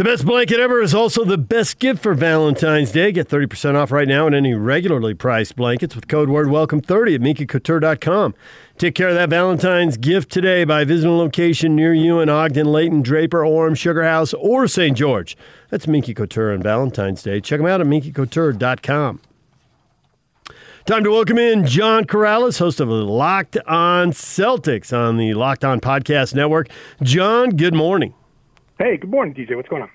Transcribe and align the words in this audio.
The 0.00 0.04
best 0.04 0.24
blanket 0.24 0.58
ever 0.58 0.80
is 0.80 0.94
also 0.94 1.26
the 1.26 1.36
best 1.36 1.78
gift 1.78 2.02
for 2.02 2.14
Valentine's 2.14 2.90
Day. 2.90 3.12
Get 3.12 3.28
30% 3.28 3.74
off 3.74 3.92
right 3.92 4.08
now 4.08 4.24
on 4.24 4.32
any 4.32 4.54
regularly 4.54 5.12
priced 5.12 5.56
blankets 5.56 5.94
with 5.94 6.08
code 6.08 6.30
word 6.30 6.46
welcome30 6.46 7.16
at 7.16 7.20
minkycouture.com. 7.20 8.34
Take 8.78 8.94
care 8.94 9.10
of 9.10 9.14
that 9.16 9.28
Valentine's 9.28 9.98
gift 9.98 10.32
today 10.32 10.64
by 10.64 10.84
visiting 10.84 11.12
a 11.12 11.18
location 11.18 11.76
near 11.76 11.92
you 11.92 12.18
in 12.18 12.30
Ogden, 12.30 12.72
Layton, 12.72 13.02
Draper, 13.02 13.40
Orem, 13.40 13.76
Sugar 13.76 14.02
House, 14.02 14.32
or 14.32 14.66
St. 14.66 14.96
George. 14.96 15.36
That's 15.68 15.86
Minky 15.86 16.14
Couture 16.14 16.50
on 16.50 16.62
Valentine's 16.62 17.22
Day. 17.22 17.42
Check 17.42 17.60
them 17.60 17.66
out 17.66 17.82
at 17.82 17.86
minkycouture.com. 17.86 19.20
Time 20.86 21.04
to 21.04 21.10
welcome 21.10 21.36
in 21.36 21.66
John 21.66 22.06
Karalis, 22.06 22.58
host 22.58 22.80
of 22.80 22.88
Locked 22.88 23.58
On 23.66 24.12
Celtics 24.12 24.96
on 24.96 25.18
the 25.18 25.34
Locked 25.34 25.62
On 25.62 25.78
Podcast 25.78 26.34
Network. 26.34 26.70
John, 27.02 27.50
good 27.50 27.74
morning. 27.74 28.14
Hey, 28.82 28.96
good 28.96 29.10
morning, 29.10 29.34
DJ. 29.34 29.56
What's 29.56 29.68
going 29.68 29.82
on? 29.82 29.90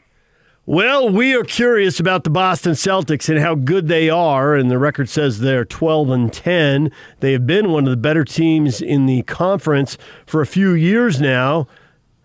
Well, 0.67 1.09
we 1.09 1.35
are 1.35 1.43
curious 1.43 1.99
about 1.99 2.23
the 2.23 2.29
Boston 2.29 2.73
Celtics 2.73 3.27
and 3.29 3.39
how 3.39 3.55
good 3.55 3.87
they 3.87 4.11
are, 4.11 4.53
and 4.53 4.69
the 4.69 4.77
record 4.77 5.09
says 5.09 5.39
they're 5.39 5.65
12 5.65 6.11
and 6.11 6.31
10. 6.31 6.91
They 7.19 7.31
have 7.31 7.47
been 7.47 7.71
one 7.71 7.85
of 7.85 7.89
the 7.89 7.97
better 7.97 8.23
teams 8.23 8.83
in 8.83 9.07
the 9.07 9.23
conference 9.23 9.97
for 10.27 10.39
a 10.39 10.45
few 10.45 10.73
years 10.73 11.19
now. 11.19 11.67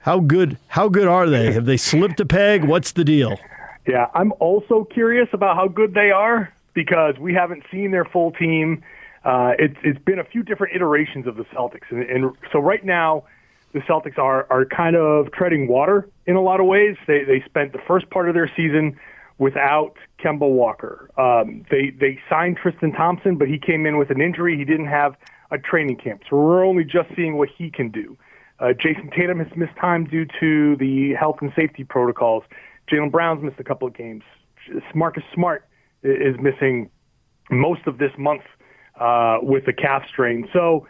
How 0.01 0.21
good 0.21 0.59
how 0.69 0.91
good 0.91 1.09
are 1.09 1.31
they? 1.31 1.51
Have 1.53 1.65
they 1.65 1.79
slipped 1.79 2.21
a 2.21 2.27
peg? 2.27 2.65
What's 2.65 2.93
the 2.93 3.05
deal? 3.05 3.41
Yeah, 3.89 4.09
I'm 4.13 4.35
also 4.39 4.85
curious 4.85 5.29
about 5.33 5.57
how 5.57 5.67
good 5.67 5.95
they 5.95 6.11
are 6.11 6.53
because 6.75 7.15
we 7.19 7.33
haven't 7.33 7.63
seen 7.73 7.91
their 7.91 8.05
full 8.05 8.33
team. 8.33 8.85
Uh, 9.25 9.53
it's 9.59 9.79
it's 9.83 10.05
been 10.05 10.19
a 10.19 10.25
few 10.25 10.43
different 10.43 10.77
iterations 10.77 11.27
of 11.27 11.37
the 11.37 11.45
Celtics, 11.45 11.91
and, 11.91 12.03
and 12.03 12.37
so 12.53 12.59
right 12.59 12.85
now 12.85 13.25
the 13.73 13.81
Celtics 13.81 14.19
are 14.19 14.47
are 14.51 14.65
kind 14.65 14.97
of 14.97 15.31
treading 15.33 15.69
water 15.69 16.09
in 16.27 16.37
a 16.37 16.43
lot 16.43 16.61
of 16.61 16.67
ways. 16.67 16.97
They 17.07 17.25
they 17.25 17.43
spent 17.45 17.73
the 17.73 17.81
first 17.87 18.11
part 18.11 18.29
of 18.29 18.35
their 18.35 18.51
season 18.57 18.99
without 19.39 19.97
Kemba 20.23 20.49
Walker. 20.49 21.11
Um, 21.17 21.65
they 21.71 21.91
they 21.91 22.19
signed 22.29 22.59
Tristan 22.59 22.93
Thompson, 22.93 23.37
but 23.37 23.49
he 23.49 23.59
came 23.59 23.87
in 23.87 23.99
with 23.99 24.11
an 24.11 24.21
injury. 24.21 24.57
He 24.57 24.65
didn't 24.65 24.89
have 24.89 25.17
a 25.51 25.59
training 25.59 25.97
camp, 25.97 26.23
so 26.29 26.37
we're 26.37 26.65
only 26.65 26.85
just 26.85 27.09
seeing 27.17 27.37
what 27.37 27.49
he 27.49 27.71
can 27.71 27.91
do. 27.91 28.17
Uh, 28.61 28.75
Jayson 28.79 29.11
Tatum 29.17 29.39
has 29.39 29.49
missed 29.57 29.75
time 29.77 30.05
due 30.05 30.27
to 30.39 30.77
the 30.77 31.15
health 31.15 31.37
and 31.41 31.51
safety 31.57 31.83
protocols. 31.83 32.45
Jaylen 32.91 33.11
Brown's 33.11 33.43
missed 33.43 33.59
a 33.59 33.65
couple 33.65 33.89
of 33.89 33.95
games. 33.95 34.23
Marcus 34.95 35.25
Smart 35.35 35.67
is 36.03 36.37
missing 36.39 36.91
most 37.51 37.87
of 37.87 37.99
this 37.99 38.13
month 38.19 38.43
uh, 39.01 39.39
with 39.43 39.67
a 39.67 39.73
calf 39.73 40.03
strain. 40.09 40.49
So 40.53 40.87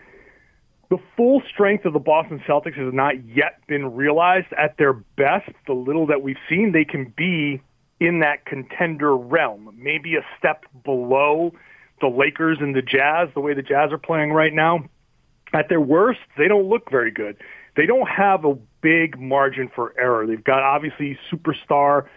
the 0.91 0.99
full 1.17 1.41
strength 1.49 1.85
of 1.85 1.93
the 1.93 2.01
Boston 2.01 2.43
Celtics 2.47 2.75
has 2.75 2.93
not 2.93 3.25
yet 3.25 3.61
been 3.69 3.95
realized 3.95 4.53
at 4.59 4.77
their 4.77 4.93
best. 4.93 5.49
The 5.67 5.73
little 5.73 6.07
that 6.07 6.21
we've 6.21 6.37
seen, 6.49 6.73
they 6.73 6.85
can 6.85 7.15
be 7.17 7.63
in 8.01 8.21
that 8.21 8.45
contender 8.45 9.17
realm, 9.17 9.75
maybe 9.79 10.17
a 10.17 10.25
step 10.37 10.65
below 10.85 11.53
the 12.01 12.09
Lakers 12.09 12.59
and 12.61 12.75
the 12.75 12.83
Jazz, 12.83 13.29
the 13.35 13.41
way 13.41 13.55
the 13.55 13.63
Jazz 13.63 13.93
are 13.93 13.99
playing 13.99 14.33
right 14.33 14.53
now. 14.53 14.81
At 15.53 15.69
their 15.69 15.81
worst, 15.81 16.21
they 16.37 16.49
don't 16.49 16.69
look 16.69 16.91
very 16.91 17.11
good. 17.11 17.37
They 17.77 17.87
don't 17.87 18.09
have 18.09 18.45
a 18.45 18.55
big 18.81 19.19
margin 19.19 19.71
for 19.73 19.95
error. 19.99 20.27
They've 20.27 20.43
got 20.43 20.63
obviously 20.63 21.19
superstar 21.31 22.09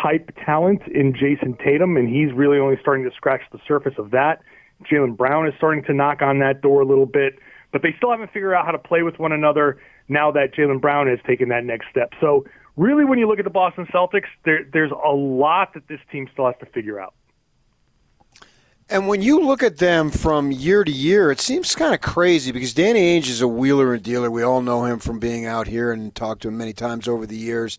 type 0.00 0.30
talent 0.44 0.82
in 0.86 1.12
Jayson 1.12 1.58
Tatum, 1.62 1.96
and 1.96 2.08
he's 2.08 2.32
really 2.32 2.58
only 2.58 2.78
starting 2.80 3.04
to 3.04 3.14
scratch 3.14 3.42
the 3.52 3.58
surface 3.66 3.94
of 3.98 4.12
that. 4.12 4.40
Jaylen 4.90 5.16
Brown 5.16 5.46
is 5.46 5.54
starting 5.56 5.84
to 5.84 5.92
knock 5.92 6.22
on 6.22 6.38
that 6.38 6.62
door 6.62 6.80
a 6.80 6.86
little 6.86 7.06
bit 7.06 7.38
but 7.74 7.82
they 7.82 7.92
still 7.96 8.12
haven't 8.12 8.32
figured 8.32 8.54
out 8.54 8.64
how 8.64 8.70
to 8.70 8.78
play 8.78 9.02
with 9.02 9.18
one 9.18 9.32
another 9.32 9.82
now 10.06 10.30
that 10.30 10.54
Jaylen 10.54 10.80
Brown 10.80 11.08
has 11.08 11.18
taken 11.26 11.48
that 11.48 11.64
next 11.64 11.88
step. 11.90 12.12
So 12.20 12.44
really, 12.76 13.04
when 13.04 13.18
you 13.18 13.26
look 13.26 13.40
at 13.40 13.44
the 13.44 13.50
Boston 13.50 13.84
Celtics, 13.92 14.28
there, 14.44 14.64
there's 14.72 14.92
a 14.92 15.10
lot 15.10 15.74
that 15.74 15.88
this 15.88 15.98
team 16.12 16.28
still 16.32 16.46
has 16.46 16.54
to 16.60 16.66
figure 16.66 17.00
out. 17.00 17.14
And 18.88 19.08
when 19.08 19.22
you 19.22 19.44
look 19.44 19.64
at 19.64 19.78
them 19.78 20.12
from 20.12 20.52
year 20.52 20.84
to 20.84 20.92
year, 20.92 21.32
it 21.32 21.40
seems 21.40 21.74
kind 21.74 21.92
of 21.92 22.00
crazy 22.00 22.52
because 22.52 22.74
Danny 22.74 23.18
Ainge 23.18 23.28
is 23.28 23.40
a 23.40 23.48
wheeler 23.48 23.92
and 23.92 24.04
dealer. 24.04 24.30
We 24.30 24.44
all 24.44 24.62
know 24.62 24.84
him 24.84 25.00
from 25.00 25.18
being 25.18 25.44
out 25.44 25.66
here 25.66 25.90
and 25.90 26.14
talked 26.14 26.42
to 26.42 26.48
him 26.48 26.56
many 26.56 26.74
times 26.74 27.08
over 27.08 27.26
the 27.26 27.36
years. 27.36 27.76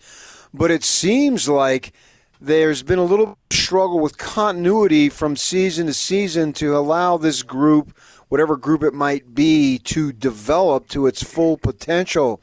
But 0.54 0.72
it 0.72 0.84
seems 0.84 1.48
like 1.48 1.94
there's 2.40 2.84
been 2.84 3.00
a 3.00 3.04
little 3.04 3.38
struggle 3.52 4.00
with 4.00 4.18
continuity 4.18 5.10
from 5.10 5.36
season 5.36 5.88
to 5.88 5.94
season 5.94 6.54
to 6.54 6.76
allow 6.76 7.18
this 7.18 7.44
group– 7.44 7.96
whatever 8.30 8.58
group 8.58 8.84
it 8.84 8.94
might 8.94 9.34
be, 9.34 9.78
to 9.80 10.12
develop 10.12 10.88
to 10.90 11.08
its 11.08 11.24
full 11.24 11.58
potential. 11.58 12.42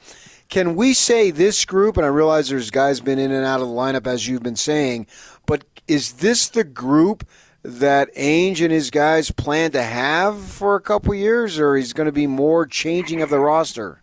Can 0.48 0.74
we 0.74 0.92
say 0.92 1.30
this 1.30 1.64
group, 1.64 1.96
and 1.96 2.04
I 2.04 2.08
realize 2.08 2.48
there's 2.48 2.70
guys 2.70 3.00
been 3.00 3.18
in 3.18 3.30
and 3.30 3.44
out 3.44 3.60
of 3.60 3.68
the 3.68 3.74
lineup 3.74 4.06
as 4.06 4.28
you've 4.28 4.42
been 4.42 4.56
saying, 4.56 5.06
but 5.46 5.64
is 5.88 6.14
this 6.14 6.48
the 6.48 6.64
group 6.64 7.26
that 7.62 8.14
Ainge 8.14 8.60
and 8.60 8.72
his 8.72 8.90
guys 8.90 9.30
plan 9.30 9.70
to 9.72 9.82
have 9.82 10.40
for 10.40 10.74
a 10.74 10.80
couple 10.80 11.14
years, 11.14 11.58
or 11.58 11.76
is 11.76 11.92
going 11.92 12.06
to 12.06 12.12
be 12.12 12.26
more 12.26 12.66
changing 12.66 13.22
of 13.22 13.30
the 13.30 13.38
roster? 13.38 14.02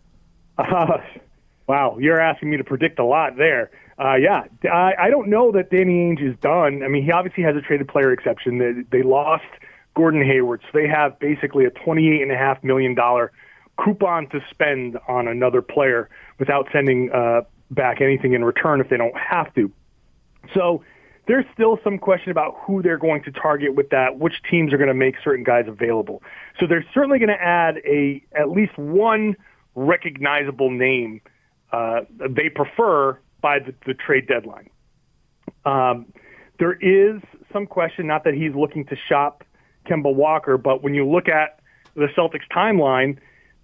Uh, 0.58 0.98
wow, 1.66 1.96
you're 2.00 2.20
asking 2.20 2.50
me 2.50 2.56
to 2.56 2.64
predict 2.64 2.98
a 2.98 3.04
lot 3.04 3.36
there. 3.36 3.70
Uh, 4.00 4.14
yeah, 4.14 4.44
I, 4.64 4.94
I 4.98 5.10
don't 5.10 5.28
know 5.28 5.52
that 5.52 5.70
Danny 5.70 5.94
Ainge 5.94 6.26
is 6.26 6.34
done. 6.40 6.82
I 6.82 6.88
mean, 6.88 7.04
he 7.04 7.12
obviously 7.12 7.42
has 7.42 7.54
a 7.54 7.60
traded 7.60 7.88
player 7.88 8.12
exception. 8.12 8.58
They, 8.58 8.98
they 8.98 9.02
lost– 9.02 9.44
Gordon 9.94 10.24
Hayward. 10.24 10.62
So 10.62 10.78
they 10.78 10.88
have 10.88 11.18
basically 11.18 11.64
a 11.64 11.70
$28.5 11.70 12.64
million 12.64 12.96
coupon 13.82 14.28
to 14.28 14.40
spend 14.50 14.98
on 15.08 15.28
another 15.28 15.62
player 15.62 16.08
without 16.38 16.68
sending 16.72 17.10
uh, 17.12 17.42
back 17.70 18.00
anything 18.00 18.34
in 18.34 18.44
return 18.44 18.80
if 18.80 18.88
they 18.88 18.96
don't 18.96 19.16
have 19.16 19.54
to. 19.54 19.70
So 20.54 20.82
there's 21.26 21.44
still 21.52 21.78
some 21.84 21.98
question 21.98 22.30
about 22.30 22.56
who 22.62 22.82
they're 22.82 22.98
going 22.98 23.22
to 23.24 23.30
target 23.30 23.74
with 23.74 23.90
that, 23.90 24.18
which 24.18 24.34
teams 24.50 24.72
are 24.72 24.78
going 24.78 24.88
to 24.88 24.94
make 24.94 25.16
certain 25.22 25.44
guys 25.44 25.66
available. 25.68 26.22
So 26.58 26.66
they're 26.66 26.86
certainly 26.94 27.18
going 27.18 27.28
to 27.28 27.42
add 27.42 27.76
a 27.84 28.22
at 28.32 28.50
least 28.50 28.76
one 28.78 29.36
recognizable 29.74 30.70
name 30.70 31.20
uh, 31.72 32.00
they 32.18 32.48
prefer 32.48 33.18
by 33.40 33.58
the, 33.58 33.74
the 33.86 33.94
trade 33.94 34.26
deadline. 34.26 34.68
Um, 35.64 36.12
there 36.58 36.72
is 36.74 37.20
some 37.52 37.66
question, 37.66 38.06
not 38.06 38.24
that 38.24 38.34
he's 38.34 38.54
looking 38.54 38.84
to 38.86 38.96
shop 39.08 39.44
Kemba 39.88 40.14
Walker. 40.14 40.58
But 40.58 40.82
when 40.82 40.94
you 40.94 41.08
look 41.08 41.28
at 41.28 41.60
the 41.94 42.06
Celtics 42.16 42.46
timeline, 42.54 43.18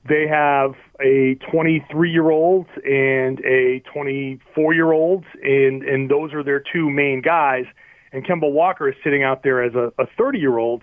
they 0.08 0.26
have 0.28 0.74
a 1.00 1.36
23 1.50 2.10
year 2.10 2.30
old 2.30 2.66
and 2.84 3.40
a 3.40 3.82
24 3.92 4.74
year 4.74 4.92
old, 4.92 5.24
and, 5.42 5.82
and 5.82 6.10
those 6.10 6.32
are 6.32 6.42
their 6.42 6.62
two 6.72 6.90
main 6.90 7.20
guys. 7.20 7.64
And 8.12 8.24
Kemba 8.24 8.50
Walker 8.50 8.88
is 8.88 8.94
sitting 9.02 9.22
out 9.22 9.42
there 9.42 9.62
as 9.62 9.74
a 9.74 10.06
30 10.16 10.38
year 10.38 10.58
old, 10.58 10.82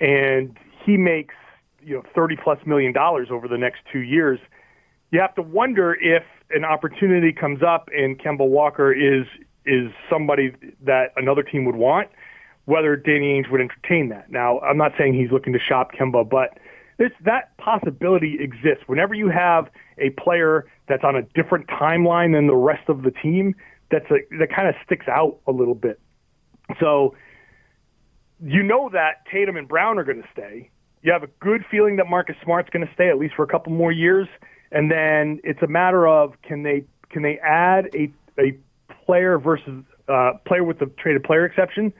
and 0.00 0.56
he 0.84 0.96
makes 0.96 1.34
you 1.82 1.94
know 1.94 2.02
30 2.14 2.36
plus 2.42 2.58
million 2.66 2.92
dollars 2.92 3.28
over 3.30 3.46
the 3.48 3.58
next 3.58 3.80
two 3.92 4.00
years. 4.00 4.40
You 5.10 5.20
have 5.20 5.34
to 5.36 5.42
wonder 5.42 5.94
if 5.94 6.24
an 6.50 6.64
opportunity 6.64 7.32
comes 7.32 7.62
up 7.62 7.88
and 7.96 8.18
Kemba 8.18 8.46
Walker 8.46 8.92
is 8.92 9.26
is 9.66 9.90
somebody 10.10 10.52
that 10.82 11.12
another 11.16 11.42
team 11.42 11.64
would 11.64 11.76
want 11.76 12.10
whether 12.66 12.96
Danny 12.96 13.40
Ainge 13.40 13.50
would 13.50 13.60
entertain 13.60 14.08
that. 14.08 14.30
Now, 14.30 14.58
I'm 14.60 14.76
not 14.76 14.92
saying 14.96 15.14
he's 15.14 15.30
looking 15.30 15.52
to 15.52 15.58
shop 15.58 15.92
Kemba, 15.92 16.28
but 16.28 16.58
this, 16.96 17.10
that 17.24 17.56
possibility 17.58 18.38
exists. 18.40 18.84
Whenever 18.86 19.14
you 19.14 19.28
have 19.28 19.68
a 19.98 20.10
player 20.10 20.66
that's 20.88 21.04
on 21.04 21.16
a 21.16 21.22
different 21.34 21.66
timeline 21.66 22.32
than 22.32 22.46
the 22.46 22.56
rest 22.56 22.88
of 22.88 23.02
the 23.02 23.10
team, 23.10 23.54
that's 23.90 24.06
a, 24.10 24.18
that 24.38 24.50
kind 24.54 24.68
of 24.68 24.74
sticks 24.84 25.06
out 25.08 25.38
a 25.46 25.52
little 25.52 25.74
bit. 25.74 26.00
So 26.80 27.14
you 28.42 28.62
know 28.62 28.88
that 28.92 29.26
Tatum 29.30 29.56
and 29.56 29.68
Brown 29.68 29.98
are 29.98 30.04
going 30.04 30.22
to 30.22 30.28
stay. 30.32 30.70
You 31.02 31.12
have 31.12 31.22
a 31.22 31.28
good 31.40 31.64
feeling 31.70 31.96
that 31.96 32.08
Marcus 32.08 32.36
Smart's 32.42 32.70
going 32.70 32.86
to 32.86 32.92
stay 32.94 33.10
at 33.10 33.18
least 33.18 33.34
for 33.34 33.42
a 33.42 33.46
couple 33.46 33.72
more 33.72 33.92
years, 33.92 34.26
and 34.74 34.90
then 34.90 35.40
it's 35.44 35.62
a 35.62 35.66
matter 35.66 36.06
of 36.06 36.34
can 36.42 36.62
they 36.62 36.84
can 37.08 37.22
they 37.22 37.38
add 37.38 37.88
a 37.94 38.12
a 38.38 38.58
player 39.06 39.38
versus 39.38 39.84
uh, 40.08 40.32
player 40.46 40.64
with 40.64 40.78
the 40.80 40.86
traded 40.98 41.24
player 41.24 41.46
exception 41.46 41.92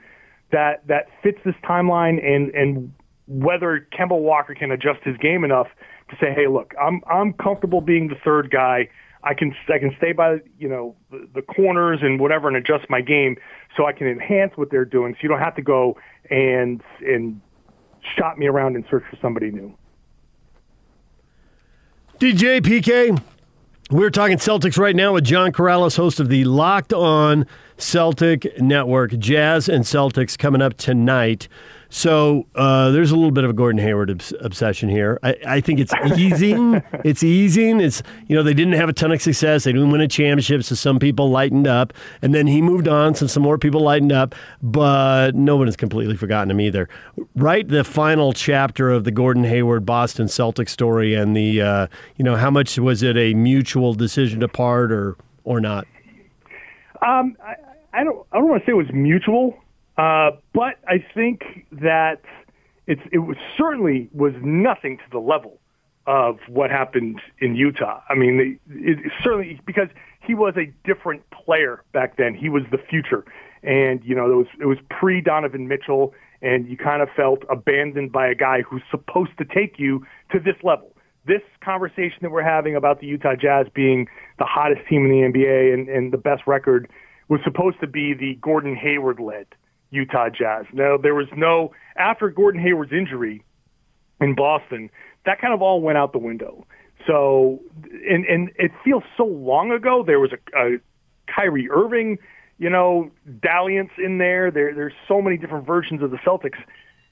that 0.51 0.85
that 0.87 1.07
fits 1.23 1.39
this 1.43 1.55
timeline 1.63 2.23
and 2.23 2.53
and 2.53 2.93
whether 3.27 3.87
Kemba 3.97 4.19
Walker 4.19 4.53
can 4.53 4.69
adjust 4.71 4.99
his 5.03 5.17
game 5.17 5.43
enough 5.43 5.67
to 6.09 6.15
say, 6.17 6.33
hey, 6.33 6.47
look, 6.47 6.73
I'm 6.79 7.01
I'm 7.09 7.33
comfortable 7.33 7.81
being 7.81 8.09
the 8.09 8.15
third 8.23 8.51
guy. 8.51 8.89
I 9.23 9.33
can 9.33 9.55
I 9.73 9.79
can 9.79 9.95
stay 9.97 10.11
by 10.11 10.37
you 10.59 10.69
know 10.69 10.95
the, 11.09 11.27
the 11.33 11.41
corners 11.41 11.99
and 12.03 12.19
whatever 12.19 12.47
and 12.47 12.57
adjust 12.57 12.89
my 12.89 13.01
game 13.01 13.37
so 13.75 13.85
I 13.85 13.93
can 13.93 14.07
enhance 14.07 14.51
what 14.55 14.69
they're 14.69 14.85
doing. 14.85 15.13
So 15.13 15.19
you 15.23 15.29
don't 15.29 15.39
have 15.39 15.55
to 15.55 15.63
go 15.63 15.97
and 16.29 16.81
and 17.01 17.41
shot 18.17 18.37
me 18.37 18.47
around 18.47 18.75
and 18.75 18.85
search 18.91 19.03
for 19.09 19.17
somebody 19.21 19.49
new. 19.49 19.75
DJ 22.19 22.61
PK, 22.61 23.21
we're 23.91 24.09
talking 24.09 24.37
Celtics 24.37 24.77
right 24.77 24.95
now 24.95 25.11
with 25.11 25.25
John 25.25 25.51
Karalis, 25.51 25.97
host 25.97 26.21
of 26.21 26.29
the 26.29 26.45
Locked 26.45 26.93
On 26.93 27.45
Celtic 27.77 28.57
Network. 28.61 29.17
Jazz 29.17 29.67
and 29.67 29.83
Celtics 29.83 30.37
coming 30.37 30.61
up 30.61 30.77
tonight. 30.77 31.49
So 31.95 32.45
uh, 32.55 32.91
there's 32.91 33.11
a 33.11 33.15
little 33.15 33.31
bit 33.31 33.45
of 33.45 33.51
a 33.51 33.53
Gordon 33.53 33.81
Hayward 33.81 34.11
obs- 34.11 34.33
obsession 34.41 34.89
here. 34.89 35.17
I, 35.23 35.37
I 35.47 35.61
think 35.61 35.79
it's 35.79 35.93
easing. 36.17 36.83
it's 37.05 37.23
easing. 37.23 37.79
It's 37.79 38.03
you 38.27 38.35
know 38.35 38.43
they 38.43 38.53
didn't 38.53 38.73
have 38.73 38.89
a 38.89 38.93
ton 38.93 39.13
of 39.13 39.21
success. 39.21 39.63
They 39.63 39.71
didn't 39.71 39.91
win 39.91 40.01
a 40.01 40.07
championship, 40.09 40.65
so 40.65 40.75
some 40.75 40.99
people 40.99 41.29
lightened 41.29 41.67
up, 41.67 41.93
and 42.21 42.35
then 42.35 42.47
he 42.47 42.61
moved 42.61 42.89
on, 42.89 43.15
so 43.15 43.27
some 43.27 43.43
more 43.43 43.57
people 43.57 43.79
lightened 43.79 44.11
up. 44.11 44.35
But 44.61 45.35
no 45.35 45.55
one 45.55 45.67
has 45.67 45.77
completely 45.77 46.17
forgotten 46.17 46.51
him 46.51 46.59
either. 46.59 46.89
Write 47.33 47.69
the 47.69 47.85
final 47.85 48.33
chapter 48.33 48.89
of 48.89 49.05
the 49.05 49.11
Gordon 49.11 49.45
Hayward 49.45 49.85
Boston 49.85 50.27
Celtics 50.27 50.71
story, 50.71 51.13
and 51.13 51.33
the 51.33 51.61
uh, 51.61 51.87
you 52.17 52.25
know 52.25 52.35
how 52.35 52.51
much 52.51 52.77
was 52.77 53.03
it 53.03 53.15
a 53.15 53.33
mutual 53.35 53.93
decision 53.93 54.41
to 54.41 54.49
part 54.49 54.91
or 54.91 55.15
or 55.45 55.61
not? 55.61 55.87
Um, 57.01 57.37
I, 57.41 57.55
I 57.93 58.03
don't. 58.03 58.27
I 58.33 58.39
don't 58.39 58.49
want 58.49 58.63
to 58.63 58.65
say 58.65 58.73
it 58.73 58.75
was 58.75 58.91
mutual. 58.91 59.57
Uh, 59.97 60.31
but 60.53 60.75
I 60.87 61.03
think 61.13 61.65
that 61.71 62.21
it's, 62.87 63.01
it 63.11 63.19
was 63.19 63.37
certainly 63.57 64.09
was 64.13 64.33
nothing 64.41 64.97
to 64.97 65.03
the 65.11 65.19
level 65.19 65.59
of 66.07 66.37
what 66.47 66.69
happened 66.69 67.21
in 67.39 67.55
Utah. 67.55 68.01
I 68.09 68.15
mean, 68.15 68.59
it, 68.69 69.05
it 69.05 69.11
certainly 69.23 69.59
because 69.65 69.89
he 70.21 70.35
was 70.35 70.53
a 70.57 70.71
different 70.87 71.23
player 71.31 71.83
back 71.93 72.17
then. 72.17 72.35
He 72.35 72.49
was 72.49 72.63
the 72.71 72.77
future, 72.77 73.25
and 73.63 74.03
you 74.03 74.15
know, 74.15 74.29
it 74.31 74.35
was 74.35 74.47
it 74.61 74.65
was 74.65 74.77
pre 74.89 75.21
Donovan 75.21 75.67
Mitchell, 75.67 76.13
and 76.41 76.67
you 76.67 76.77
kind 76.77 77.01
of 77.01 77.09
felt 77.15 77.43
abandoned 77.49 78.11
by 78.11 78.27
a 78.27 78.35
guy 78.35 78.61
who's 78.61 78.83
supposed 78.91 79.31
to 79.39 79.45
take 79.45 79.79
you 79.79 80.05
to 80.31 80.39
this 80.39 80.55
level. 80.63 80.91
This 81.25 81.41
conversation 81.61 82.19
that 82.21 82.29
we're 82.29 82.43
having 82.43 82.75
about 82.75 82.99
the 82.99 83.07
Utah 83.07 83.35
Jazz 83.35 83.65
being 83.73 84.07
the 84.37 84.45
hottest 84.45 84.87
team 84.87 85.05
in 85.05 85.11
the 85.11 85.39
NBA 85.39 85.73
and, 85.73 85.89
and 85.89 86.13
the 86.13 86.19
best 86.19 86.43
record 86.45 86.87
was 87.29 87.39
supposed 87.43 87.79
to 87.79 87.87
be 87.87 88.13
the 88.13 88.35
Gordon 88.41 88.75
Hayward 88.75 89.19
led 89.19 89.47
Utah 89.91 90.29
Jazz. 90.29 90.65
Now, 90.73 90.97
there 90.97 91.15
was 91.15 91.27
no, 91.35 91.73
after 91.95 92.29
Gordon 92.29 92.61
Hayward's 92.61 92.91
injury 92.91 93.43
in 94.19 94.35
Boston, 94.35 94.89
that 95.25 95.39
kind 95.39 95.53
of 95.53 95.61
all 95.61 95.81
went 95.81 95.97
out 95.97 96.11
the 96.11 96.19
window. 96.19 96.65
So, 97.07 97.61
and, 98.09 98.25
and 98.25 98.51
it 98.57 98.71
feels 98.83 99.03
so 99.15 99.25
long 99.25 99.71
ago. 99.71 100.03
There 100.05 100.19
was 100.19 100.31
a, 100.31 100.57
a 100.57 100.77
Kyrie 101.27 101.69
Irving, 101.69 102.17
you 102.57 102.69
know, 102.69 103.11
dalliance 103.41 103.91
in 103.97 104.17
there. 104.17 104.51
There, 104.51 104.73
there's 104.73 104.93
so 105.07 105.21
many 105.21 105.37
different 105.37 105.67
versions 105.67 106.01
of 106.01 106.11
the 106.11 106.17
Celtics 106.17 106.57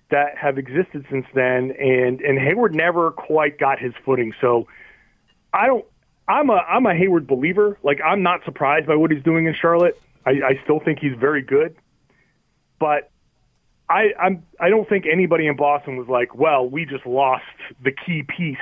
that 0.10 0.38
have 0.38 0.58
existed 0.58 1.06
since 1.10 1.26
then, 1.34 1.72
and 1.80 2.22
and 2.22 2.38
Hayward 2.38 2.76
never 2.76 3.12
quite 3.12 3.58
got 3.58 3.80
his 3.80 3.94
footing. 4.06 4.34
So, 4.40 4.68
I 5.54 5.68
don't. 5.68 5.86
I'm 6.28 6.50
a 6.50 6.58
I'm 6.68 6.86
a 6.86 6.96
Hayward 6.96 7.28
believer. 7.28 7.78
Like 7.84 8.00
I'm 8.04 8.24
not 8.24 8.44
surprised 8.46 8.88
by 8.88 8.96
what 8.96 9.12
he's 9.12 9.24
doing 9.24 9.46
in 9.46 9.56
Charlotte. 9.60 10.00
I, 10.26 10.32
I 10.32 10.60
still 10.64 10.80
think 10.80 11.00
he's 11.00 11.18
very 11.20 11.42
good. 11.42 11.76
But 12.84 13.12
I 13.88 14.10
I'm 14.20 14.44
I 14.60 14.68
don't 14.68 14.90
think 14.90 15.06
anybody 15.10 15.48
in 15.48 15.56
Boston 15.56 15.96
was 15.96 16.10
like, 16.10 16.36
well, 16.36 16.68
we 16.68 16.84
just 16.84 17.06
lost 17.06 17.46
the 17.82 17.94
key 17.94 18.24
piece 18.24 18.58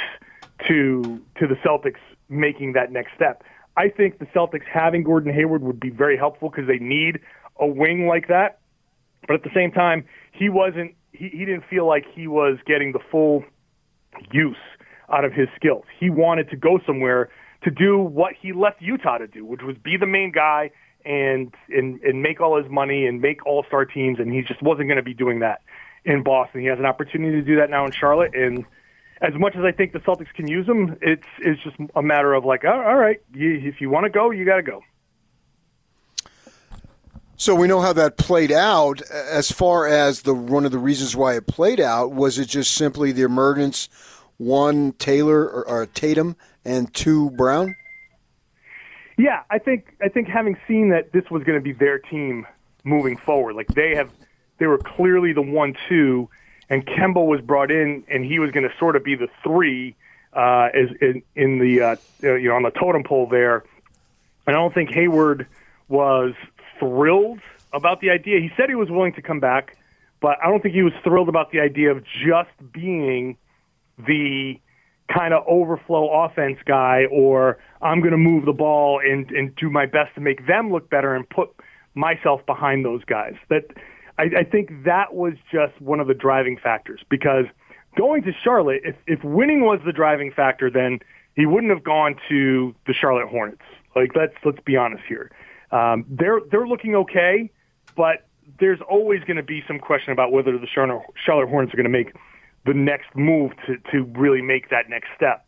to 0.67 1.19
to 1.39 1.47
the 1.47 1.55
Celtics 1.65 1.97
making 2.29 2.73
that 2.73 2.91
next 2.91 3.15
step. 3.15 3.43
I 3.77 3.89
think 3.89 4.19
the 4.19 4.27
Celtics 4.27 4.67
having 4.71 5.01
Gordon 5.01 5.33
Hayward 5.33 5.63
would 5.63 5.79
be 5.79 5.89
very 5.89 6.17
helpful 6.17 6.49
because 6.51 6.67
they 6.67 6.77
need 6.77 7.19
a 7.59 7.65
wing 7.65 8.05
like 8.05 8.27
that. 8.27 8.59
But 9.27 9.37
at 9.37 9.43
the 9.43 9.49
same 9.55 9.71
time, 9.71 10.05
he 10.33 10.49
wasn't 10.49 10.93
he, 11.13 11.29
he 11.29 11.39
didn't 11.39 11.63
feel 11.67 11.87
like 11.87 12.05
he 12.13 12.27
was 12.27 12.59
getting 12.67 12.91
the 12.91 13.01
full 13.09 13.43
use 14.31 14.55
out 15.11 15.25
of 15.25 15.33
his 15.33 15.47
skills. 15.55 15.85
He 15.99 16.11
wanted 16.11 16.47
to 16.51 16.57
go 16.57 16.79
somewhere 16.85 17.29
to 17.63 17.71
do 17.71 17.97
what 17.97 18.33
he 18.39 18.53
left 18.53 18.83
Utah 18.83 19.17
to 19.17 19.25
do, 19.25 19.43
which 19.45 19.61
was 19.63 19.77
be 19.83 19.97
the 19.97 20.05
main 20.05 20.31
guy 20.31 20.69
and 21.05 21.53
and 21.69 22.01
and 22.01 22.21
make 22.21 22.41
all 22.41 22.61
his 22.61 22.71
money 22.71 23.05
and 23.05 23.21
make 23.21 23.45
all 23.45 23.63
star 23.67 23.85
teams, 23.85 24.19
and 24.19 24.33
he 24.33 24.41
just 24.41 24.61
wasn't 24.61 24.87
going 24.87 24.97
to 24.97 25.03
be 25.03 25.13
doing 25.13 25.39
that 25.39 25.61
in 26.05 26.23
Boston. 26.23 26.61
He 26.61 26.67
has 26.67 26.79
an 26.79 26.85
opportunity 26.85 27.39
to 27.39 27.41
do 27.41 27.57
that 27.57 27.69
now 27.69 27.85
in 27.85 27.91
Charlotte, 27.91 28.35
and 28.35 28.65
as 29.21 29.33
much 29.35 29.55
as 29.55 29.63
I 29.63 29.71
think 29.71 29.93
the 29.93 29.99
Celtics 29.99 30.33
can 30.33 30.47
use 30.47 30.67
him, 30.67 30.97
it's 31.01 31.27
it's 31.39 31.61
just 31.63 31.75
a 31.95 32.01
matter 32.01 32.33
of 32.33 32.43
like, 32.43 32.65
oh, 32.65 32.69
all 32.71 32.95
right, 32.95 33.21
if 33.33 33.79
you 33.79 33.89
want 33.89 34.05
to 34.05 34.09
go, 34.09 34.31
you 34.31 34.45
got 34.45 34.57
to 34.57 34.63
go. 34.63 34.81
So 37.37 37.55
we 37.55 37.67
know 37.67 37.81
how 37.81 37.93
that 37.93 38.17
played 38.17 38.51
out. 38.51 39.01
As 39.09 39.51
far 39.51 39.87
as 39.87 40.21
the 40.21 40.33
one 40.33 40.65
of 40.65 40.71
the 40.71 40.77
reasons 40.77 41.15
why 41.15 41.35
it 41.35 41.47
played 41.47 41.79
out 41.79 42.11
was 42.11 42.37
it 42.37 42.45
just 42.45 42.73
simply 42.73 43.11
the 43.11 43.23
emergence 43.23 43.89
one 44.37 44.91
Taylor 44.93 45.47
or, 45.47 45.67
or 45.67 45.85
Tatum 45.85 46.35
and 46.65 46.91
two 46.93 47.29
Brown. 47.31 47.75
Yeah, 49.21 49.43
I 49.51 49.59
think 49.59 49.95
I 50.01 50.09
think 50.09 50.27
having 50.27 50.57
seen 50.67 50.89
that 50.89 51.11
this 51.11 51.29
was 51.29 51.43
going 51.43 51.59
to 51.59 51.63
be 51.63 51.73
their 51.73 51.99
team 51.99 52.47
moving 52.83 53.17
forward, 53.17 53.55
like 53.55 53.67
they 53.67 53.93
have, 53.93 54.09
they 54.57 54.65
were 54.65 54.79
clearly 54.79 55.31
the 55.31 55.43
one-two, 55.43 56.27
and 56.71 56.83
Kemba 56.87 57.23
was 57.23 57.39
brought 57.39 57.69
in, 57.69 58.03
and 58.07 58.25
he 58.25 58.39
was 58.39 58.49
going 58.49 58.67
to 58.67 58.75
sort 58.79 58.95
of 58.95 59.03
be 59.03 59.13
the 59.13 59.27
three, 59.43 59.95
uh, 60.33 60.69
as 60.73 60.89
in, 61.01 61.21
in 61.35 61.59
the 61.59 61.81
uh, 61.83 61.95
you 62.23 62.49
know 62.49 62.55
on 62.55 62.63
the 62.63 62.71
totem 62.71 63.03
pole 63.03 63.27
there. 63.27 63.63
And 64.47 64.55
I 64.55 64.59
don't 64.59 64.73
think 64.73 64.89
Hayward 64.89 65.45
was 65.87 66.33
thrilled 66.79 67.41
about 67.71 68.01
the 68.01 68.09
idea. 68.09 68.39
He 68.39 68.49
said 68.57 68.69
he 68.69 68.75
was 68.75 68.89
willing 68.89 69.13
to 69.13 69.21
come 69.21 69.39
back, 69.39 69.77
but 70.19 70.39
I 70.43 70.47
don't 70.47 70.63
think 70.63 70.73
he 70.73 70.81
was 70.81 70.93
thrilled 71.03 71.29
about 71.29 71.51
the 71.51 71.59
idea 71.59 71.91
of 71.91 72.03
just 72.25 72.49
being 72.73 73.37
the 73.99 74.59
kind 75.13 75.33
of 75.33 75.43
overflow 75.47 76.23
offense 76.23 76.57
guy 76.65 77.05
or 77.11 77.57
I'm 77.81 77.99
going 77.99 78.11
to 78.11 78.17
move 78.17 78.45
the 78.45 78.53
ball 78.53 79.01
and, 79.03 79.29
and 79.31 79.55
do 79.55 79.69
my 79.69 79.85
best 79.85 80.15
to 80.15 80.21
make 80.21 80.47
them 80.47 80.71
look 80.71 80.89
better 80.89 81.15
and 81.15 81.27
put 81.29 81.49
myself 81.95 82.45
behind 82.45 82.85
those 82.85 83.03
guys. 83.03 83.33
That 83.49 83.65
I, 84.17 84.23
I 84.39 84.43
think 84.43 84.83
that 84.85 85.13
was 85.13 85.33
just 85.51 85.79
one 85.81 85.99
of 85.99 86.07
the 86.07 86.13
driving 86.13 86.57
factors 86.57 87.01
because 87.09 87.45
going 87.97 88.23
to 88.23 88.31
Charlotte, 88.43 88.81
if, 88.83 88.95
if 89.07 89.23
winning 89.23 89.61
was 89.61 89.79
the 89.85 89.91
driving 89.91 90.31
factor, 90.31 90.69
then 90.69 90.99
he 91.35 91.45
wouldn't 91.45 91.71
have 91.71 91.83
gone 91.83 92.15
to 92.29 92.75
the 92.87 92.93
Charlotte 92.93 93.27
Hornets. 93.27 93.61
Like 93.95 94.15
let's 94.15 94.33
let's 94.45 94.59
be 94.65 94.77
honest 94.77 95.03
here. 95.07 95.31
Um, 95.71 96.05
they're 96.09 96.39
they're 96.49 96.67
looking 96.67 96.95
okay, 96.95 97.51
but 97.95 98.27
there's 98.59 98.79
always 98.89 99.21
going 99.21 99.37
to 99.37 99.43
be 99.43 99.63
some 99.67 99.79
question 99.79 100.13
about 100.13 100.31
whether 100.31 100.57
the 100.57 100.67
Charlotte, 100.67 101.03
Charlotte 101.25 101.49
Hornets 101.49 101.73
are 101.73 101.77
going 101.77 101.91
to 101.91 101.97
make 101.97 102.13
the 102.65 102.73
next 102.73 103.15
move 103.15 103.51
to, 103.65 103.77
to 103.91 104.03
really 104.19 104.41
make 104.41 104.69
that 104.69 104.89
next 104.89 105.09
step. 105.15 105.47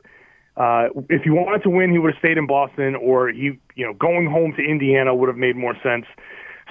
Uh, 0.56 0.90
if 1.10 1.24
he 1.24 1.30
wanted 1.30 1.64
to 1.64 1.70
win, 1.70 1.92
he 1.92 1.98
would 1.98 2.14
have 2.14 2.20
stayed 2.20 2.38
in 2.38 2.46
Boston, 2.46 2.96
or 2.96 3.30
he, 3.30 3.60
you 3.76 3.86
know, 3.86 3.94
going 3.94 4.30
home 4.30 4.54
to 4.56 4.64
Indiana 4.64 5.14
would 5.16 5.28
have 5.28 5.38
made 5.38 5.56
more 5.56 5.76
sense. 5.82 6.06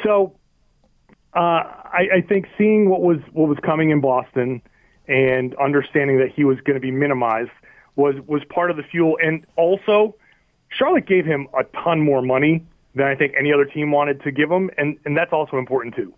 So, 0.05 0.35
uh, 1.35 1.39
I, 1.39 2.09
I 2.17 2.21
think 2.29 2.47
seeing 2.57 2.89
what 2.89 3.01
was 3.01 3.19
what 3.33 3.49
was 3.49 3.59
coming 3.65 3.91
in 3.91 4.01
Boston 4.01 4.63
and 5.09 5.55
understanding 5.57 6.19
that 6.19 6.31
he 6.35 6.45
was 6.45 6.59
going 6.61 6.75
to 6.75 6.81
be 6.81 6.91
minimized 6.91 7.51
was 7.97 8.15
was 8.27 8.43
part 8.49 8.71
of 8.71 8.77
the 8.77 8.83
fuel. 8.83 9.19
And 9.23 9.45
also, 9.57 10.15
Charlotte 10.69 11.07
gave 11.07 11.25
him 11.25 11.49
a 11.59 11.65
ton 11.83 12.01
more 12.01 12.23
money 12.23 12.65
than 12.95 13.07
I 13.07 13.15
think 13.15 13.35
any 13.39 13.53
other 13.53 13.65
team 13.65 13.91
wanted 13.91 14.23
to 14.23 14.31
give 14.31 14.51
him, 14.51 14.71
and 14.79 14.99
and 15.05 15.17
that's 15.17 15.33
also 15.33 15.57
important 15.57 15.97
too. 15.97 16.15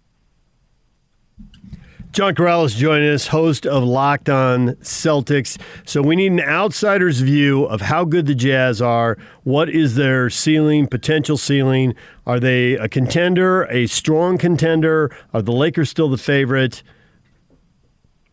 John 2.14 2.32
Karalis 2.32 2.76
joining 2.76 3.10
us, 3.10 3.26
host 3.26 3.66
of 3.66 3.82
Locked 3.82 4.28
On 4.28 4.76
Celtics. 4.76 5.60
So 5.84 6.00
we 6.00 6.14
need 6.14 6.30
an 6.30 6.42
outsider's 6.42 7.22
view 7.22 7.64
of 7.64 7.80
how 7.80 8.04
good 8.04 8.26
the 8.26 8.36
Jazz 8.36 8.80
are. 8.80 9.18
What 9.42 9.68
is 9.68 9.96
their 9.96 10.30
ceiling, 10.30 10.86
potential 10.86 11.36
ceiling? 11.36 11.96
Are 12.24 12.38
they 12.38 12.74
a 12.74 12.88
contender, 12.88 13.64
a 13.64 13.88
strong 13.88 14.38
contender? 14.38 15.10
Are 15.32 15.42
the 15.42 15.50
Lakers 15.50 15.90
still 15.90 16.08
the 16.08 16.16
favorite? 16.16 16.84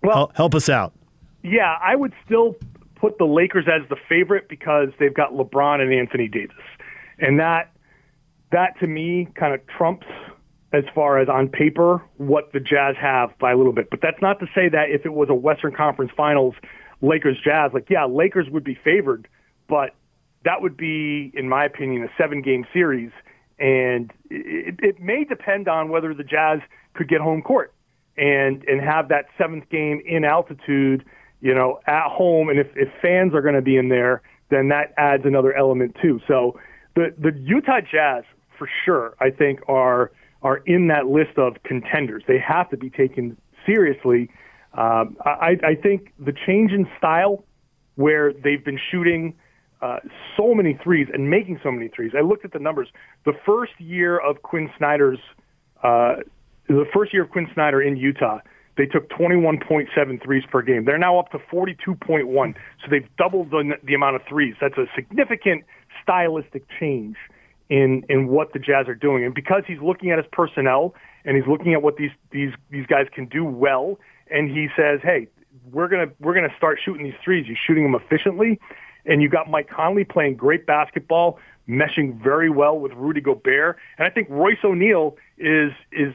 Well, 0.04 0.32
help 0.36 0.54
us 0.54 0.70
out. 0.70 0.94
Yeah, 1.42 1.76
I 1.82 1.96
would 1.96 2.14
still 2.24 2.58
put 2.94 3.18
the 3.18 3.26
Lakers 3.26 3.66
as 3.68 3.82
the 3.90 3.98
favorite 4.08 4.48
because 4.48 4.90
they've 5.00 5.12
got 5.12 5.32
LeBron 5.32 5.82
and 5.82 5.92
Anthony 5.92 6.28
Davis, 6.28 6.56
and 7.18 7.40
that 7.40 7.72
that 8.52 8.80
to 8.80 8.86
me 8.86 9.28
kind 9.34 9.56
of 9.56 9.62
trumps 9.66 10.06
as 10.74 10.84
far 10.96 11.20
as 11.20 11.28
on 11.28 11.50
paper 11.50 12.02
what 12.18 12.52
the 12.54 12.60
Jazz 12.60 12.96
have 13.00 13.38
by 13.40 13.52
a 13.52 13.58
little 13.58 13.74
bit. 13.74 13.90
But 13.90 14.00
that's 14.02 14.22
not 14.22 14.40
to 14.40 14.48
say 14.56 14.70
that 14.70 14.90
if 14.90 15.06
it 15.06 15.14
was 15.14 15.30
a 15.30 15.34
Western 15.34 15.74
Conference 15.74 16.12
Finals, 16.16 16.56
Lakers 17.02 17.38
Jazz, 17.44 17.72
like 17.74 17.90
yeah, 17.90 18.06
Lakers 18.06 18.50
would 18.50 18.64
be 18.64 18.76
favored, 18.84 19.28
but 19.68 19.96
that 20.46 20.62
would 20.62 20.78
be, 20.78 21.32
in 21.36 21.50
my 21.50 21.66
opinion, 21.66 22.04
a 22.04 22.10
seven 22.18 22.42
game 22.42 22.66
series, 22.74 23.12
and 23.60 24.12
it, 24.30 24.76
it 24.80 25.00
may 25.00 25.24
depend 25.24 25.68
on 25.68 25.90
whether 25.90 26.14
the 26.14 26.24
Jazz 26.24 26.60
could 26.94 27.08
get 27.08 27.22
home 27.22 27.42
court 27.42 27.74
and 28.18 28.64
and 28.66 28.82
have 28.82 29.10
that 29.10 29.26
seventh 29.38 29.70
game 29.70 30.02
in 30.06 30.24
altitude, 30.24 31.04
you 31.42 31.54
know, 31.54 31.80
at 31.86 32.08
home, 32.08 32.50
and 32.50 32.60
if 32.60 32.68
if 32.76 32.90
fans 33.02 33.34
are 33.34 33.42
going 33.42 33.56
to 33.56 33.62
be 33.62 33.78
in 33.78 33.90
there, 33.90 34.22
then 34.50 34.70
that 34.70 34.94
adds 34.98 35.26
another 35.26 35.54
element 35.54 35.98
too. 36.02 36.22
So 36.28 36.60
the 36.96 37.14
the 37.18 37.38
Utah 37.40 37.82
Jazz 37.82 38.24
for 38.58 38.70
sure, 38.86 39.16
I 39.20 39.32
think 39.32 39.60
are 39.68 40.12
are 40.44 40.58
in 40.66 40.88
that 40.88 41.08
list 41.08 41.38
of 41.38 41.62
contenders. 41.64 42.24
They 42.28 42.40
have 42.40 42.70
to 42.72 42.78
be 42.78 42.90
taken 42.90 43.38
seriously. 43.66 44.30
Um, 44.74 45.18
I, 45.26 45.58
I 45.64 45.76
think 45.76 46.14
the 46.20 46.34
change 46.46 46.72
in 46.72 46.88
style, 46.98 47.44
where 47.96 48.34
they've 48.34 48.64
been 48.64 48.80
shooting 48.90 49.36
uh, 49.82 49.98
so 50.38 50.54
many 50.54 50.80
threes 50.84 51.08
and 51.14 51.30
making 51.30 51.60
so 51.64 51.72
many 51.72 51.90
threes. 51.90 52.12
I 52.18 52.22
looked 52.22 52.46
at 52.46 52.54
the 52.54 52.60
numbers. 52.60 52.88
The 53.26 53.34
first 53.46 53.74
year 53.80 54.18
of 54.18 54.42
Quin 54.44 54.70
Snyder's, 54.78 55.20
uh, 55.84 56.18
the 56.68 56.86
first 56.94 57.14
year 57.14 57.24
of 57.24 57.32
Quin 57.32 57.48
Snyder 57.54 57.82
in 57.82 57.98
Utah, 57.98 58.40
they 58.78 58.86
took 58.86 59.10
21.7 59.10 60.24
threes 60.24 60.44
per 60.50 60.62
game. 60.62 60.86
They're 60.86 60.98
now 60.98 61.20
up 61.20 61.32
to 61.32 61.40
42.1. 61.52 62.54
So 62.54 62.88
they've 62.90 63.08
doubled 63.18 63.52
the, 63.52 63.74
the 63.84 63.94
amount 63.94 64.16
of 64.16 64.22
threes. 64.28 64.56
That's 64.62 64.78
a 64.78 64.86
significant 64.96 65.64
stylistic 66.02 66.64
change 66.80 67.18
in 67.72 68.04
in 68.10 68.28
what 68.28 68.52
the 68.52 68.60
Jazz 68.60 68.88
are 68.90 68.96
doing. 68.96 69.24
And 69.24 69.34
because 69.34 69.64
he's 69.66 69.80
looking 69.82 70.12
at 70.12 70.18
his 70.18 70.28
personnel 70.32 70.94
and 71.24 71.38
he's 71.38 71.48
looking 71.48 71.74
at 71.74 71.82
what 71.82 71.96
these 71.96 72.12
these 72.30 72.52
these 72.70 72.86
guys 72.86 73.08
can 73.12 73.26
do 73.26 73.46
well, 73.46 73.98
and 74.30 74.52
he 74.52 74.68
says, 74.76 75.00
"Hey, 75.02 75.28
we're 75.72 75.88
gonna 75.88 76.10
we're 76.20 76.36
gonna 76.36 76.54
start 76.58 76.80
shooting 76.84 77.06
these 77.06 77.20
threes. 77.24 77.48
You're 77.48 77.58
shooting 77.66 77.84
them 77.84 77.96
efficiently." 77.96 78.60
And 79.06 79.22
you 79.22 79.30
got 79.30 79.50
Mike 79.50 79.68
Conley 79.68 80.04
playing 80.04 80.36
great 80.36 80.68
basketball, 80.68 81.40
meshing 81.68 82.22
very 82.22 82.52
well 82.52 82.78
with 82.78 82.92
Rudy 82.92 83.22
Gobert. 83.22 83.78
And 83.98 84.06
I 84.06 84.12
think 84.12 84.28
Royce 84.30 84.64
O'Neale 84.64 85.16
is 85.38 85.72
is 85.94 86.14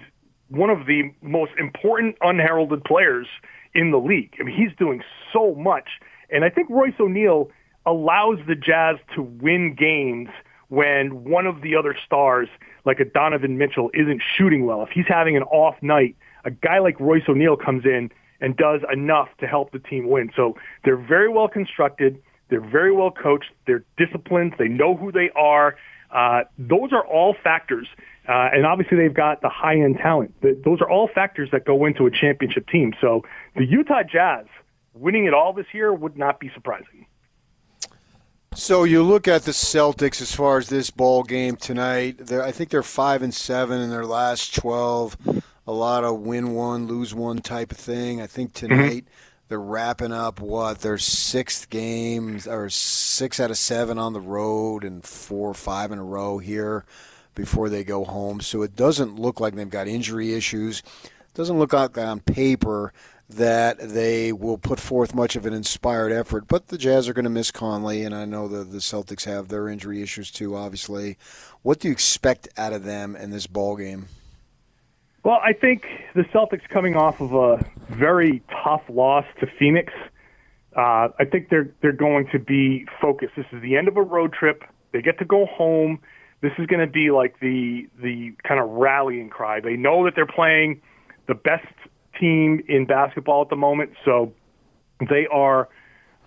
one 0.48 0.68
of 0.70 0.86
the 0.86 1.10
most 1.22 1.52
important 1.58 2.16
unheralded 2.20 2.84
players 2.84 3.26
in 3.74 3.92
the 3.92 3.98
league. 3.98 4.34
I 4.38 4.44
mean, 4.44 4.54
he's 4.54 4.76
doing 4.76 5.02
so 5.32 5.54
much. 5.54 5.88
And 6.30 6.44
I 6.44 6.50
think 6.50 6.68
Royce 6.68 6.94
O'Neale 7.00 7.50
allows 7.86 8.38
the 8.46 8.54
Jazz 8.54 8.96
to 9.14 9.22
win 9.22 9.74
games 9.74 10.28
when 10.68 11.24
one 11.24 11.46
of 11.46 11.62
the 11.62 11.76
other 11.76 11.96
stars, 12.04 12.48
like 12.84 13.00
a 13.00 13.04
Donovan 13.04 13.58
Mitchell, 13.58 13.90
isn't 13.94 14.22
shooting 14.36 14.66
well. 14.66 14.82
If 14.82 14.90
he's 14.90 15.06
having 15.08 15.36
an 15.36 15.44
off 15.44 15.76
night, 15.82 16.16
a 16.44 16.50
guy 16.50 16.78
like 16.78 16.98
Royce 17.00 17.22
O'Neale 17.28 17.56
comes 17.56 17.84
in 17.84 18.10
and 18.40 18.56
does 18.56 18.80
enough 18.92 19.28
to 19.38 19.46
help 19.46 19.72
the 19.72 19.78
team 19.78 20.08
win. 20.08 20.30
So 20.36 20.56
they're 20.84 20.96
very 20.96 21.28
well 21.28 21.48
constructed. 21.48 22.22
They're 22.48 22.60
very 22.60 22.92
well 22.92 23.10
coached. 23.10 23.50
They're 23.66 23.84
disciplined. 23.96 24.54
They 24.58 24.68
know 24.68 24.96
who 24.96 25.10
they 25.10 25.30
are. 25.34 25.76
Uh, 26.10 26.42
those 26.58 26.92
are 26.92 27.04
all 27.06 27.34
factors. 27.42 27.88
Uh, 28.28 28.48
and 28.52 28.66
obviously, 28.66 28.96
they've 28.96 29.14
got 29.14 29.40
the 29.40 29.48
high 29.48 29.76
end 29.80 29.98
talent. 29.98 30.34
The, 30.42 30.60
those 30.64 30.80
are 30.80 30.90
all 30.90 31.08
factors 31.08 31.48
that 31.52 31.64
go 31.64 31.84
into 31.84 32.06
a 32.06 32.10
championship 32.10 32.68
team. 32.68 32.92
So 33.00 33.22
the 33.54 33.64
Utah 33.64 34.02
Jazz 34.02 34.46
winning 34.94 35.26
it 35.26 35.34
all 35.34 35.52
this 35.52 35.66
year 35.72 35.92
would 35.92 36.16
not 36.16 36.40
be 36.40 36.50
surprising. 36.54 37.05
So 38.56 38.84
you 38.84 39.02
look 39.02 39.28
at 39.28 39.42
the 39.42 39.52
Celtics 39.52 40.22
as 40.22 40.34
far 40.34 40.56
as 40.56 40.70
this 40.70 40.90
ball 40.90 41.22
game 41.22 41.56
tonight. 41.56 42.16
They're, 42.18 42.42
I 42.42 42.52
think 42.52 42.70
they're 42.70 42.82
five 42.82 43.20
and 43.20 43.34
seven 43.34 43.82
in 43.82 43.90
their 43.90 44.06
last 44.06 44.54
twelve. 44.54 45.16
A 45.66 45.72
lot 45.72 46.04
of 46.04 46.20
win 46.20 46.54
one, 46.54 46.86
lose 46.86 47.14
one 47.14 47.40
type 47.40 47.70
of 47.70 47.76
thing. 47.76 48.20
I 48.20 48.26
think 48.26 48.52
mm-hmm. 48.52 48.66
tonight. 48.66 49.04
Mm-hmm 49.04 49.32
they're 49.48 49.60
wrapping 49.60 50.12
up 50.12 50.40
what 50.40 50.80
their 50.80 50.98
sixth 50.98 51.70
games 51.70 52.48
or 52.48 52.68
six 52.68 53.38
out 53.38 53.50
of 53.50 53.58
seven 53.58 53.98
on 53.98 54.12
the 54.12 54.20
road 54.20 54.82
and 54.82 55.04
four 55.04 55.50
or 55.50 55.54
five 55.54 55.92
in 55.92 56.00
a 56.00 56.04
row 56.04 56.38
here 56.38 56.84
before 57.36 57.68
they 57.68 57.84
go 57.84 58.04
home. 58.04 58.40
So 58.40 58.62
it 58.62 58.74
doesn't 58.74 59.20
look 59.20 59.38
like 59.38 59.54
they've 59.54 59.70
got 59.70 59.86
injury 59.86 60.34
issues. 60.34 60.82
It 61.04 61.34
doesn't 61.34 61.58
look 61.58 61.72
like 61.72 61.96
on 61.96 62.20
paper 62.20 62.92
that 63.28 63.78
they 63.80 64.32
will 64.32 64.58
put 64.58 64.78
forth 64.78 65.14
much 65.14 65.34
of 65.34 65.46
an 65.46 65.52
inspired 65.52 66.12
effort. 66.12 66.46
But 66.46 66.68
the 66.68 66.78
Jazz 66.78 67.08
are 67.08 67.12
going 67.12 67.24
to 67.24 67.30
miss 67.30 67.50
Conley, 67.50 68.02
and 68.04 68.14
I 68.14 68.24
know 68.24 68.48
the 68.48 68.64
the 68.64 68.78
Celtics 68.78 69.24
have 69.24 69.48
their 69.48 69.68
injury 69.68 70.02
issues 70.02 70.30
too. 70.30 70.56
Obviously, 70.56 71.18
what 71.62 71.80
do 71.80 71.88
you 71.88 71.92
expect 71.92 72.48
out 72.56 72.72
of 72.72 72.84
them 72.84 73.16
in 73.16 73.30
this 73.30 73.46
ball 73.46 73.76
game? 73.76 74.06
Well, 75.24 75.40
I 75.42 75.52
think 75.54 75.86
the 76.14 76.22
Celtics 76.22 76.68
coming 76.68 76.94
off 76.94 77.20
of 77.20 77.34
a 77.34 77.64
very 77.90 78.42
tough 78.62 78.82
loss 78.88 79.24
to 79.40 79.48
Phoenix. 79.58 79.92
Uh, 80.76 81.08
I 81.18 81.24
think 81.30 81.48
they're 81.48 81.74
they're 81.82 81.90
going 81.92 82.28
to 82.30 82.38
be 82.38 82.86
focused. 83.00 83.32
This 83.36 83.46
is 83.50 83.60
the 83.60 83.76
end 83.76 83.88
of 83.88 83.96
a 83.96 84.02
road 84.02 84.32
trip. 84.32 84.62
They 84.92 85.02
get 85.02 85.18
to 85.18 85.24
go 85.24 85.46
home. 85.46 85.98
This 86.42 86.52
is 86.58 86.66
going 86.66 86.86
to 86.86 86.92
be 86.92 87.10
like 87.10 87.40
the 87.40 87.88
the 88.00 88.34
kind 88.46 88.60
of 88.60 88.68
rallying 88.68 89.28
cry. 89.28 89.58
They 89.58 89.74
know 89.74 90.04
that 90.04 90.14
they're 90.14 90.26
playing 90.26 90.80
the 91.26 91.34
best 91.34 91.66
team 92.18 92.62
in 92.68 92.86
basketball 92.86 93.42
at 93.42 93.48
the 93.48 93.56
moment, 93.56 93.92
so 94.04 94.32
they 95.08 95.26
are. 95.26 95.68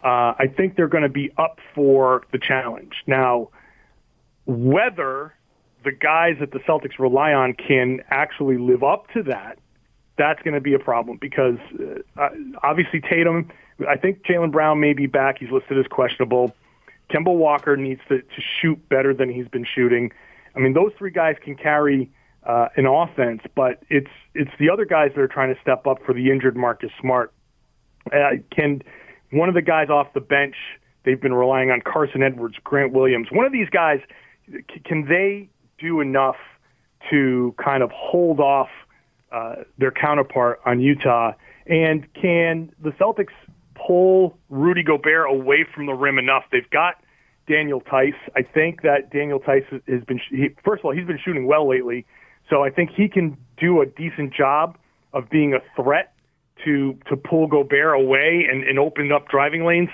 Uh, 0.03 0.33
I 0.39 0.45
think 0.55 0.75
they're 0.75 0.87
going 0.87 1.03
to 1.03 1.09
be 1.09 1.31
up 1.37 1.59
for 1.75 2.23
the 2.31 2.39
challenge 2.39 2.93
now. 3.05 3.49
Whether 4.45 5.33
the 5.83 5.91
guys 5.91 6.37
that 6.39 6.51
the 6.51 6.59
Celtics 6.59 6.99
rely 6.99 7.33
on 7.33 7.53
can 7.53 8.01
actually 8.09 8.57
live 8.57 8.83
up 8.83 9.09
to 9.13 9.23
that, 9.23 9.59
that's 10.17 10.41
going 10.41 10.53
to 10.53 10.61
be 10.61 10.73
a 10.73 10.79
problem 10.79 11.17
because 11.19 11.57
uh, 12.17 12.29
obviously 12.63 13.01
Tatum, 13.01 13.49
I 13.87 13.97
think 13.97 14.23
Jaylen 14.23 14.51
Brown 14.51 14.79
may 14.79 14.93
be 14.93 15.07
back. 15.07 15.37
He's 15.39 15.51
listed 15.51 15.77
as 15.77 15.87
questionable. 15.87 16.55
Kemba 17.09 17.33
Walker 17.33 17.75
needs 17.75 18.01
to, 18.09 18.21
to 18.21 18.41
shoot 18.61 18.87
better 18.89 19.13
than 19.13 19.29
he's 19.29 19.47
been 19.47 19.65
shooting. 19.65 20.11
I 20.55 20.59
mean, 20.59 20.73
those 20.73 20.91
three 20.97 21.11
guys 21.11 21.37
can 21.41 21.55
carry 21.55 22.11
uh, 22.45 22.67
an 22.75 22.85
offense, 22.85 23.41
but 23.55 23.83
it's 23.89 24.09
it's 24.33 24.51
the 24.59 24.69
other 24.69 24.85
guys 24.85 25.11
that 25.15 25.21
are 25.21 25.27
trying 25.27 25.53
to 25.53 25.61
step 25.61 25.85
up 25.85 25.97
for 26.05 26.13
the 26.13 26.31
injured 26.31 26.55
Marcus 26.55 26.91
Smart. 27.01 27.33
Uh, 28.11 28.37
can 28.51 28.81
one 29.31 29.49
of 29.49 29.55
the 29.55 29.61
guys 29.61 29.89
off 29.89 30.13
the 30.13 30.21
bench? 30.21 30.55
They've 31.03 31.19
been 31.19 31.33
relying 31.33 31.71
on 31.71 31.81
Carsen 31.81 32.23
Edwards, 32.23 32.55
Grant 32.63 32.91
Williams. 32.93 33.27
One 33.31 33.45
of 33.45 33.51
these 33.51 33.69
guys, 33.69 33.99
can 34.85 35.07
they 35.07 35.49
do 35.77 36.01
enough 36.01 36.35
to 37.09 37.55
kind 37.63 37.83
of 37.83 37.91
hold 37.91 38.39
off 38.39 38.69
uh, 39.31 39.55
their 39.77 39.91
counterpart 39.91 40.59
on 40.65 40.79
Utah? 40.79 41.33
And 41.67 42.11
can 42.13 42.71
the 42.81 42.91
Celtics 42.91 43.33
pull 43.75 44.37
Rudy 44.49 44.83
Gobert 44.83 45.29
away 45.29 45.65
from 45.73 45.85
the 45.85 45.93
rim 45.93 46.17
enough? 46.17 46.43
They've 46.51 46.69
got 46.69 46.95
Daniel 47.47 47.81
Theis. 47.81 48.13
I 48.35 48.41
think 48.41 48.81
that 48.81 49.11
Daniel 49.11 49.39
Theis 49.39 49.63
has 49.87 50.03
been, 50.03 50.19
he, 50.29 50.49
first 50.63 50.81
of 50.81 50.85
all, 50.85 50.91
he's 50.91 51.07
been 51.07 51.19
shooting 51.23 51.47
well 51.47 51.67
lately. 51.67 52.05
So 52.49 52.63
I 52.63 52.69
think 52.69 52.91
he 52.91 53.07
can 53.07 53.37
do 53.57 53.81
a 53.81 53.85
decent 53.85 54.33
job 54.33 54.77
of 55.13 55.29
being 55.29 55.53
a 55.53 55.59
threat 55.81 56.13
to 56.65 56.97
to 57.07 57.15
pull 57.15 57.47
Gobert 57.47 57.95
away 57.95 58.47
and, 58.49 58.63
and 58.63 58.79
open 58.79 59.11
up 59.11 59.29
driving 59.29 59.65
lanes. 59.65 59.89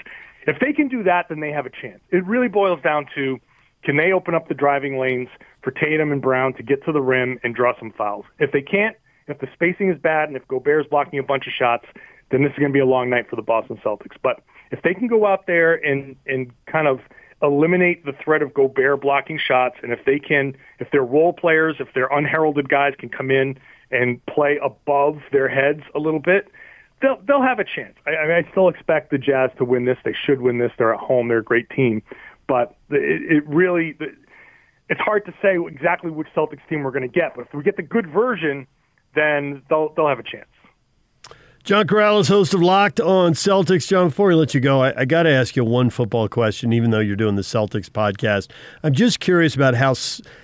If 0.47 0.59
they 0.59 0.73
can 0.73 0.87
do 0.87 1.03
that, 1.03 1.27
then 1.29 1.39
they 1.39 1.51
have 1.51 1.65
a 1.65 1.69
chance. 1.69 2.01
It 2.11 2.25
really 2.25 2.47
boils 2.47 2.81
down 2.81 3.07
to 3.15 3.39
can 3.83 3.97
they 3.97 4.11
open 4.11 4.33
up 4.33 4.47
the 4.47 4.53
driving 4.53 4.97
lanes 4.97 5.29
for 5.61 5.71
Tatum 5.71 6.11
and 6.11 6.21
Brown 6.21 6.53
to 6.53 6.63
get 6.63 6.83
to 6.85 6.91
the 6.91 7.01
rim 7.01 7.39
and 7.43 7.53
draw 7.53 7.77
some 7.77 7.91
fouls? 7.91 8.25
If 8.39 8.51
they 8.51 8.61
can't, 8.61 8.95
if 9.27 9.39
the 9.39 9.47
spacing 9.53 9.91
is 9.91 9.99
bad 9.99 10.27
and 10.27 10.35
if 10.35 10.47
Gobert's 10.47 10.89
blocking 10.89 11.19
a 11.19 11.23
bunch 11.23 11.45
of 11.47 11.53
shots, 11.53 11.85
then 12.31 12.41
this 12.41 12.51
is 12.51 12.57
going 12.57 12.71
to 12.71 12.73
be 12.73 12.79
a 12.79 12.85
long 12.85 13.09
night 13.09 13.29
for 13.29 13.35
the 13.35 13.43
Boston 13.43 13.79
Celtics. 13.83 14.17
But 14.21 14.41
if 14.71 14.81
they 14.81 14.93
can 14.93 15.07
go 15.07 15.25
out 15.25 15.45
there 15.45 15.75
and 15.75 16.15
and 16.25 16.51
kind 16.65 16.87
of 16.87 16.99
eliminate 17.41 18.05
the 18.05 18.13
threat 18.13 18.41
of 18.41 18.53
Gobert 18.53 19.01
blocking 19.01 19.37
shots, 19.37 19.77
and 19.83 19.91
if 19.91 20.05
they 20.05 20.19
can, 20.19 20.55
if 20.79 20.89
they're 20.91 21.03
role 21.03 21.33
players, 21.33 21.77
if 21.79 21.89
they're 21.93 22.07
unheralded 22.07 22.69
guys 22.69 22.93
can 22.97 23.09
come 23.09 23.31
in 23.31 23.57
and 23.91 24.25
play 24.25 24.59
above 24.63 25.19
their 25.31 25.47
heads 25.47 25.81
a 25.93 25.99
little 25.99 26.19
bit, 26.19 26.47
they'll 27.01 27.19
they'll 27.27 27.43
have 27.43 27.59
a 27.59 27.63
chance. 27.63 27.95
I, 28.05 28.15
I, 28.15 28.27
mean, 28.27 28.45
I 28.45 28.51
still 28.51 28.69
expect 28.69 29.11
the 29.11 29.17
Jazz 29.17 29.51
to 29.57 29.65
win 29.65 29.85
this. 29.85 29.97
They 30.03 30.13
should 30.13 30.41
win 30.41 30.57
this. 30.57 30.71
They're 30.77 30.93
at 30.93 30.99
home. 30.99 31.27
They're 31.27 31.39
a 31.39 31.43
great 31.43 31.69
team, 31.69 32.01
but 32.47 32.75
it, 32.89 33.37
it 33.37 33.47
really 33.47 33.97
it's 34.89 35.01
hard 35.01 35.25
to 35.25 35.33
say 35.41 35.57
exactly 35.67 36.11
which 36.11 36.27
Celtics 36.35 36.67
team 36.69 36.83
we're 36.83 36.91
going 36.91 37.01
to 37.01 37.07
get. 37.07 37.35
But 37.35 37.47
if 37.47 37.53
we 37.53 37.63
get 37.63 37.75
the 37.75 37.83
good 37.83 38.07
version, 38.07 38.67
then 39.15 39.63
they'll 39.69 39.93
they'll 39.95 40.07
have 40.07 40.19
a 40.19 40.23
chance. 40.23 40.47
John 41.65 41.87
Karalis, 41.87 42.27
host 42.27 42.53
of 42.53 42.61
Locked 42.61 42.99
on 42.99 43.33
Celtics. 43.33 43.87
John, 43.87 44.09
before 44.09 44.27
we 44.27 44.35
let 44.35 44.53
you 44.53 44.59
go, 44.59 44.83
I, 44.83 45.01
I 45.01 45.05
got 45.05 45.23
to 45.23 45.31
ask 45.31 45.55
you 45.55 45.65
one 45.65 45.89
football 45.89 46.29
question, 46.29 46.71
even 46.71 46.91
though 46.91 46.99
you're 46.99 47.15
doing 47.15 47.37
the 47.37 47.41
Celtics 47.41 47.89
podcast. 47.89 48.51
I'm 48.83 48.93
just 48.93 49.19
curious 49.19 49.55
about 49.55 49.73
how 49.73 49.95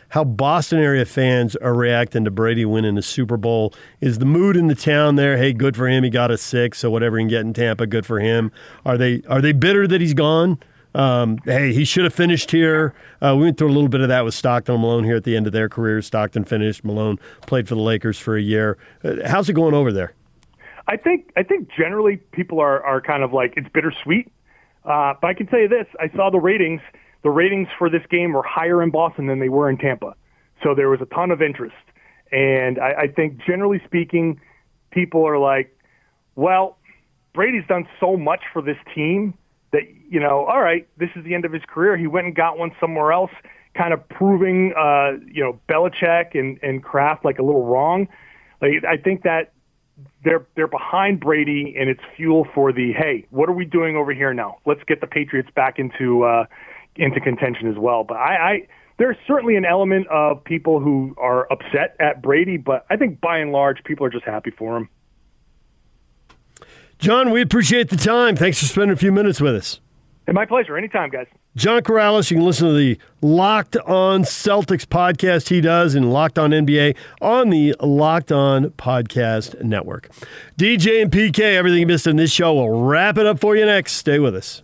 how 0.10 0.24
Boston 0.24 0.80
area 0.80 1.06
fans 1.06 1.56
are 1.58 1.76
reacting 1.76 2.26
to 2.26 2.32
Brady 2.32 2.66
winning 2.66 2.96
the 2.96 3.04
Super 3.04 3.38
Bowl. 3.38 3.72
Is 4.00 4.18
the 4.18 4.26
mood 4.26 4.58
in 4.58 4.66
the 4.66 4.74
town 4.74 5.16
there? 5.16 5.38
Hey, 5.38 5.54
good 5.54 5.76
for 5.78 5.88
him. 5.88 6.04
He 6.04 6.10
got 6.10 6.32
a 6.32 6.40
six, 6.40 6.80
so 6.80 6.90
whatever 6.90 7.20
he 7.20 7.22
can 7.22 7.30
get 7.30 7.42
in 7.42 7.54
Tampa, 7.54 7.86
good 7.86 8.08
for 8.08 8.20
him. 8.20 8.52
Are 8.84 8.98
they 8.98 9.22
are 9.30 9.42
they 9.42 9.52
bitter 9.52 9.86
that 9.86 10.02
he's 10.02 10.16
gone? 10.16 10.58
Um, 10.96 11.38
hey, 11.46 11.72
he 11.72 11.86
should 11.86 12.04
have 12.04 12.16
finished 12.16 12.50
here. 12.50 12.96
Uh, 13.22 13.36
we 13.38 13.44
went 13.44 13.60
through 13.60 13.70
a 13.70 13.76
little 13.76 13.90
bit 13.90 14.02
of 14.02 14.08
that 14.08 14.26
with 14.26 14.34
Stockton 14.34 14.74
and 14.74 14.82
Malone 14.82 15.04
here 15.04 15.18
at 15.18 15.24
the 15.24 15.38
end 15.38 15.46
of 15.46 15.54
their 15.54 15.70
careers. 15.70 16.08
Stockton 16.08 16.46
finished. 16.46 16.84
Malone 16.84 17.20
played 17.46 17.68
for 17.68 17.76
the 17.76 17.82
Lakers 17.82 18.18
for 18.18 18.36
a 18.36 18.42
year. 18.42 18.80
Uh, 19.04 19.18
how's 19.28 19.48
it 19.50 19.54
going 19.54 19.76
over 19.76 19.94
there? 19.94 20.16
I 20.88 20.98
think 20.98 21.32
I 21.38 21.44
think 21.44 21.70
generally 21.76 22.18
people 22.32 22.60
are 22.60 22.84
are 22.84 23.02
kind 23.02 23.24
of 23.24 23.34
like 23.34 23.54
it's 23.58 23.70
bittersweet. 23.70 24.32
Uh, 24.84 25.14
but 25.22 25.28
I 25.28 25.34
can 25.34 25.48
tell 25.48 25.60
you 25.60 25.68
this: 25.68 25.88
I 26.00 26.10
saw 26.16 26.30
the 26.30 26.40
ratings. 26.40 26.82
The 27.24 27.30
ratings 27.30 27.68
for 27.78 27.90
this 27.90 28.02
game 28.10 28.34
were 28.34 28.44
higher 28.44 28.82
in 28.82 28.90
Boston 28.90 29.28
than 29.28 29.40
they 29.40 29.50
were 29.50 29.70
in 29.70 29.78
Tampa, 29.78 30.16
so 30.64 30.74
there 30.74 30.90
was 30.90 31.02
a 31.02 31.06
ton 31.06 31.30
of 31.30 31.42
interest. 31.42 31.76
And 32.32 32.80
I, 32.80 32.94
I 33.02 33.08
think 33.08 33.40
generally 33.46 33.82
speaking, 33.86 34.42
people 34.90 35.28
are 35.28 35.38
like, 35.38 35.78
"Well, 36.36 36.78
Brady's 37.34 37.68
done 37.68 37.88
so 38.00 38.18
much 38.18 38.42
for 38.52 38.62
this 38.62 38.78
team 38.96 39.36
that 39.72 39.84
you 40.10 40.20
know, 40.20 40.46
all 40.46 40.62
right, 40.62 40.88
this 40.98 41.10
is 41.16 41.24
the 41.24 41.34
end 41.34 41.46
of 41.46 41.54
his 41.54 41.64
career. 41.68 41.96
He 41.96 42.08
went 42.08 42.28
and 42.28 42.36
got 42.36 42.58
one 42.58 42.72
somewhere 42.80 43.12
else, 43.12 43.32
kind 43.74 43.94
of 43.94 44.08
proving, 44.10 44.74
uh, 44.78 45.14
you 45.32 45.44
know, 45.44 45.60
Belichick 45.70 46.38
and 46.38 46.60
and 46.62 46.84
Kraft 46.84 47.24
like 47.24 47.40
a 47.40 47.44
little 47.44 47.66
wrong. 47.66 48.08
Like 48.62 48.84
I 48.84 48.98
think 48.98 49.24
that 49.24 49.54
they're 50.24 50.46
they're 50.56 50.68
behind 50.68 51.20
Brady, 51.20 51.76
and 51.80 51.90
it's 51.90 52.02
fuel 52.16 52.48
for 52.54 52.72
the 52.72 52.94
hey, 52.94 53.26
what 53.30 53.50
are 53.50 53.54
we 53.54 53.66
doing 53.66 53.96
over 53.96 54.14
here 54.14 54.34
now? 54.34 54.58
Let's 54.66 54.84
get 54.88 55.02
the 55.02 55.08
Patriots 55.08 55.50
back 55.56 55.80
into 55.80 56.24
uh, 56.24 56.46
into 56.96 57.20
contention 57.20 57.68
as 57.68 57.78
well. 57.78 58.04
But 58.04 58.18
I, 58.18 58.36
I 58.36 58.68
there's 58.98 59.18
certainly 59.26 59.56
an 59.56 59.66
element 59.66 60.08
of 60.08 60.44
people 60.44 60.80
who 60.80 61.16
are 61.18 61.52
upset 61.52 61.96
at 62.00 62.22
Brady, 62.22 62.58
but 62.58 62.86
I 62.90 62.98
think 62.98 63.20
by 63.20 63.40
and 63.40 63.52
large, 63.52 63.84
people 63.84 64.06
are 64.06 64.12
just 64.12 64.26
happy 64.26 64.52
for 64.52 64.78
him. 64.78 64.90
John, 67.00 67.32
we 67.32 67.42
appreciate 67.42 67.90
the 67.90 67.98
time. 67.98 68.36
Thanks 68.36 68.60
for 68.60 68.66
spending 68.66 68.92
a 68.92 68.96
few 68.96 69.12
minutes 69.12 69.42
with 69.42 69.56
us. 69.56 69.80
And 70.28 70.36
my 70.36 70.46
pleasure. 70.46 70.78
Anytime, 70.78 71.10
guys. 71.10 71.26
John 71.54 71.82
Karalis, 71.82 72.32
you 72.32 72.38
can 72.38 72.46
listen 72.46 72.68
to 72.70 72.74
the 72.74 72.98
Locked 73.22 73.76
On 73.76 74.24
Celtics 74.24 74.86
podcast 74.86 75.50
he 75.50 75.60
does 75.60 75.96
in 75.96 76.10
Locked 76.10 76.40
On 76.40 76.52
NBA 76.52 76.96
on 77.22 77.50
the 77.50 77.76
Locked 77.82 78.32
On 78.32 78.70
Podcast 78.72 79.62
Network. 79.62 80.10
DJ 80.58 81.02
and 81.02 81.12
PK, 81.12 81.40
everything 81.40 81.82
you 81.82 81.88
missed 81.88 82.08
in 82.08 82.16
this 82.16 82.32
show, 82.32 82.54
we'll 82.54 82.70
wrap 82.70 83.18
it 83.18 83.26
up 83.26 83.42
for 83.42 83.58
you 83.58 83.66
next. 83.66 83.94
Stay 83.94 84.18
with 84.18 84.34
us. 84.34 84.64